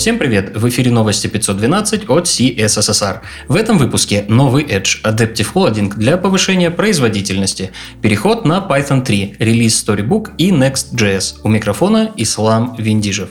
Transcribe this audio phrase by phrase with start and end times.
[0.00, 0.56] Всем привет!
[0.56, 3.20] В эфире новости 512 от CSSR.
[3.48, 7.70] В этом выпуске новый Edge Adaptive Loading для повышения производительности,
[8.00, 11.40] переход на Python 3, релиз Storybook и Next.js.
[11.44, 13.28] У микрофона Ислам Виндижев.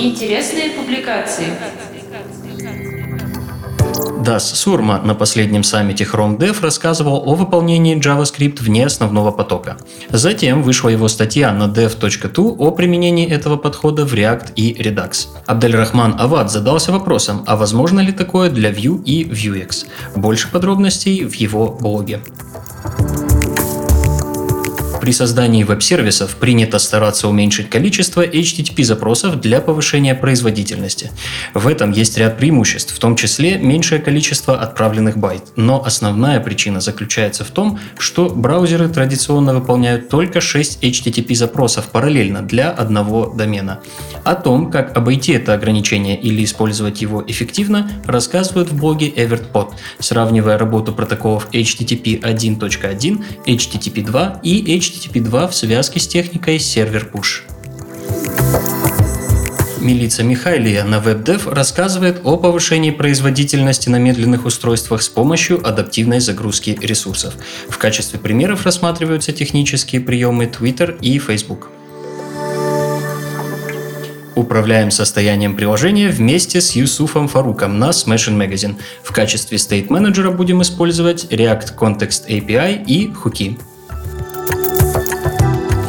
[0.00, 1.46] Интересные публикации.
[4.22, 9.76] Дас Сурма на последнем саммите Chrome Dev рассказывал о выполнении JavaScript вне основного потока.
[10.10, 15.26] Затем вышла его статья на dev.tu о применении этого подхода в React и Redux.
[15.46, 19.86] Абдельрахман Авад задался вопросом, а возможно ли такое для Vue и Vuex?
[20.14, 22.20] Больше подробностей в его блоге.
[25.02, 31.10] При создании веб-сервисов принято стараться уменьшить количество HTTP запросов для повышения производительности.
[31.54, 35.42] В этом есть ряд преимуществ, в том числе меньшее количество отправленных байт.
[35.56, 42.42] Но основная причина заключается в том, что браузеры традиционно выполняют только 6 HTTP запросов параллельно
[42.42, 43.80] для одного домена.
[44.22, 50.58] О том, как обойти это ограничение или использовать его эффективно, рассказывают в блоге EvertPod, сравнивая
[50.58, 57.42] работу протоколов HTTP 1.1, HTTP 2 и HTTP HTTP2 в связке с техникой сервер push.
[59.80, 66.78] Милица Михайлия на WebDev рассказывает о повышении производительности на медленных устройствах с помощью адаптивной загрузки
[66.80, 67.34] ресурсов.
[67.68, 71.70] В качестве примеров рассматриваются технические приемы Twitter и Facebook.
[74.34, 78.76] Управляем состоянием приложения вместе с Юсуфом Фаруком на Smashing Magazine.
[79.02, 83.58] В качестве State менеджера будем использовать React Context API и хуки.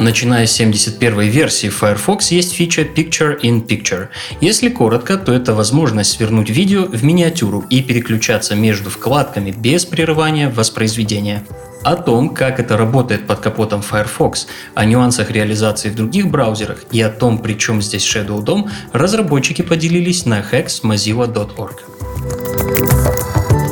[0.04, 4.09] Начиная с 71 версии Firefox есть фича Picture in Picture.
[4.42, 10.50] Если коротко, то это возможность свернуть видео в миниатюру и переключаться между вкладками без прерывания
[10.50, 11.46] воспроизведения.
[11.84, 17.00] О том, как это работает под капотом Firefox, о нюансах реализации в других браузерах и
[17.00, 21.93] о том, при чем здесь Shadow DOM, разработчики поделились на hexmozilla.org.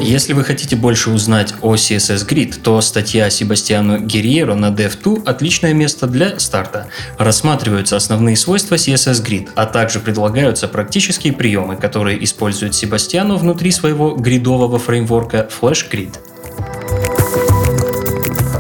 [0.03, 5.73] Если вы хотите больше узнать о CSS Grid, то статья Себастьяну Герьеро на Dev2– отличное
[5.73, 6.87] место для старта.
[7.19, 14.15] Рассматриваются основные свойства CSS Grid, а также предлагаются практические приемы, которые использует Себастьяну внутри своего
[14.15, 16.15] гридового фреймворка Flash Grid.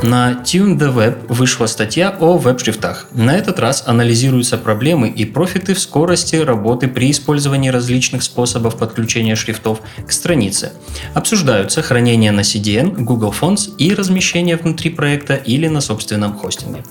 [0.03, 3.05] На Tune the Web вышла статья о веб-шрифтах.
[3.13, 9.35] На этот раз анализируются проблемы и профиты в скорости работы при использовании различных способов подключения
[9.35, 10.73] шрифтов к странице.
[11.13, 16.83] Обсуждаются хранение на CDN, Google Fonts и размещение внутри проекта или на собственном хостинге.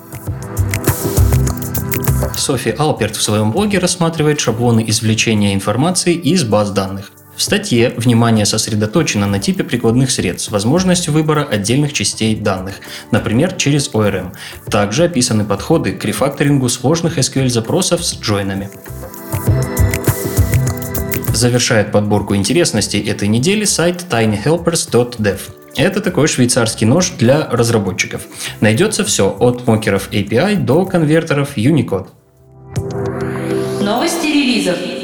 [2.37, 7.11] Софи Алперт в своем блоге рассматривает шаблоны извлечения информации из баз данных.
[7.41, 12.75] В статье внимание сосредоточено на типе прикладных средств с выбора отдельных частей данных,
[13.13, 14.35] например, через ORM.
[14.71, 18.69] Также описаны подходы к рефакторингу сложных SQL-запросов с джойнами.
[21.33, 25.41] Завершает подборку интересностей этой недели сайт tinyhelpers.dev.
[25.77, 28.21] Это такой швейцарский нож для разработчиков.
[28.61, 32.09] Найдется все от мокеров API до конвертеров Unicode.
[33.81, 35.00] Новости релизов.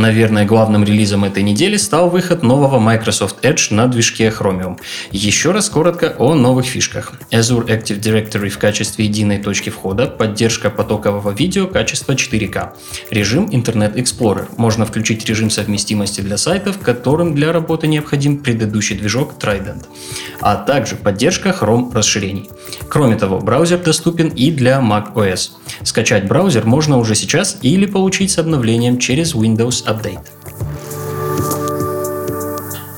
[0.00, 4.78] Наверное, главным релизом этой недели стал выход нового Microsoft Edge на движке Chromium.
[5.10, 7.12] Еще раз коротко о новых фишках.
[7.30, 12.70] Azure Active Directory в качестве единой точки входа, поддержка потокового видео качества 4К,
[13.10, 14.46] режим Internet Explorer.
[14.56, 19.84] Можно включить режим совместимости для сайтов, которым для работы необходим предыдущий движок Trident,
[20.40, 22.48] а также поддержка Chrome расширений.
[22.88, 25.50] Кроме того, браузер доступен и для Mac OS.
[25.82, 30.26] Скачать браузер можно уже сейчас или получить с обновлением через Windows Update.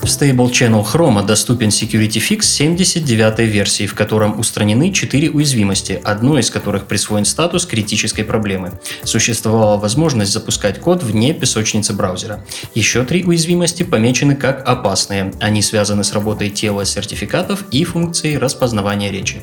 [0.03, 6.41] В Stable Channel Chrome доступен Security Fix 79 версии, в котором устранены 4 уязвимости, одной
[6.41, 8.73] из которых присвоен статус критической проблемы.
[9.05, 12.45] Существовала возможность запускать код вне песочницы браузера.
[12.75, 15.33] Еще три уязвимости помечены как опасные.
[15.41, 19.43] Они связаны с работой тела сертификатов и функцией распознавания речи.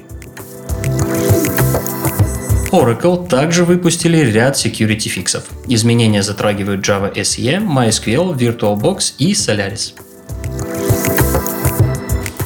[2.71, 5.45] Oracle также выпустили ряд security фиксов.
[5.67, 9.93] Изменения затрагивают Java SE, MySQL, VirtualBox и Solaris.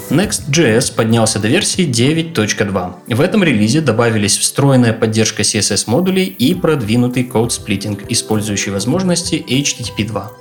[0.10, 3.16] Next.js поднялся до версии 9.2.
[3.16, 10.32] В этом релизе добавились встроенная поддержка CSS-модулей и продвинутый код-сплитинг, использующий возможности HTTP 2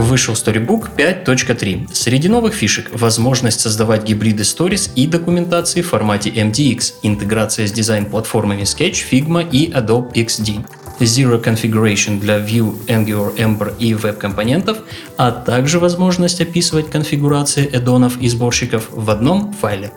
[0.00, 1.88] вышел Storybook 5.3.
[1.92, 8.62] Среди новых фишек– возможность создавать гибриды Stories и документации в формате MDX, интеграция с дизайн-платформами
[8.62, 10.64] Sketch, Figma и Adobe XD,
[11.00, 14.78] Zero Configuration для Vue, Angular, Ember и веб-компонентов,
[15.16, 19.90] а также возможность описывать конфигурации эдонов и сборщиков в одном файле.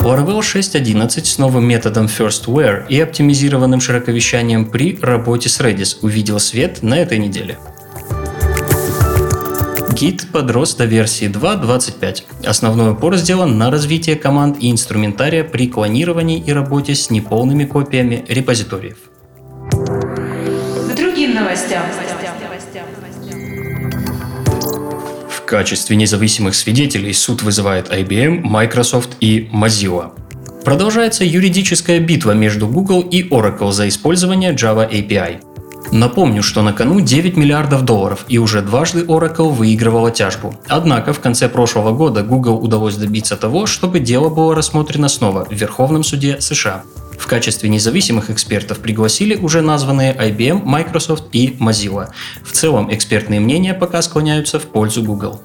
[0.00, 6.82] Laravel 6.11 с новым методом firstware и оптимизированным широковещанием при работе с Redis увидел свет
[6.82, 7.58] на этой неделе.
[9.92, 12.46] Git подрос до версии 2.25.
[12.46, 18.24] Основной упор сделан на развитие команд и инструментария при клонировании и работе с неполными копиями
[18.28, 18.96] репозиториев.
[19.72, 21.82] К другим новостям.
[25.28, 30.12] В качестве независимых свидетелей суд вызывает IBM, Microsoft и Mozilla.
[30.64, 35.40] Продолжается юридическая битва между Google и Oracle за использование Java API.
[35.92, 40.54] Напомню, что на кону 9 миллиардов долларов, и уже дважды Oracle выигрывала тяжбу.
[40.68, 45.52] Однако в конце прошлого года Google удалось добиться того, чтобы дело было рассмотрено снова в
[45.52, 46.84] Верховном суде США.
[47.18, 52.08] В качестве независимых экспертов пригласили уже названные IBM, Microsoft и Mozilla.
[52.44, 55.40] В целом экспертные мнения пока склоняются в пользу Google.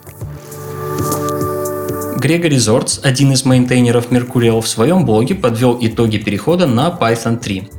[2.18, 7.69] Грегори Зорц, один из мейнтейнеров Mercurial, в своем блоге подвел итоги перехода на Python 3.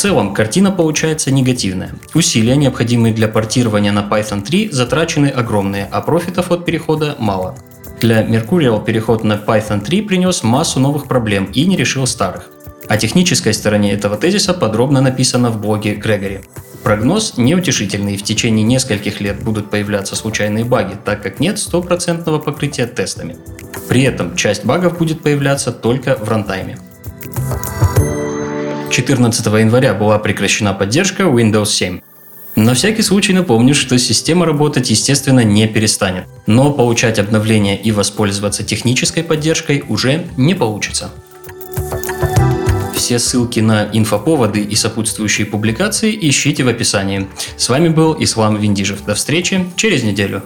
[0.00, 1.92] Целом, картина получается негативная.
[2.14, 7.54] Усилия, необходимые для портирования на Python 3, затрачены огромные, а профитов от перехода мало.
[8.00, 12.48] Для Mercurial переход на Python 3 принес массу новых проблем и не решил старых.
[12.88, 16.40] О технической стороне этого тезиса подробно написано в блоге Грегори.
[16.82, 22.86] Прогноз неутешительный, в течение нескольких лет будут появляться случайные баги, так как нет стопроцентного покрытия
[22.86, 23.36] тестами.
[23.86, 26.78] При этом часть багов будет появляться только в рантайме.
[28.90, 32.00] 14 января была прекращена поддержка Windows 7.
[32.56, 38.64] На всякий случай напомню, что система работать, естественно, не перестанет, но получать обновления и воспользоваться
[38.64, 41.10] технической поддержкой уже не получится.
[42.96, 47.28] Все ссылки на инфоповоды и сопутствующие публикации ищите в описании.
[47.56, 49.04] С вами был Ислам Виндижев.
[49.04, 50.42] До встречи через неделю.